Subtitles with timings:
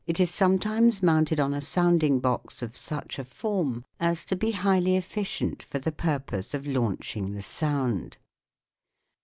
[0.07, 4.97] is sometimes mounted on a sounding box of such a form as to be highly
[4.97, 8.17] efficient for the purpose of launching the sound.